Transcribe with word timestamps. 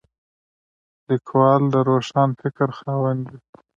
لیکوال 1.07 1.61
د 1.73 1.75
روښان 1.89 2.29
فکر 2.41 2.67
خاوند 2.77 3.21
وي. 3.31 3.39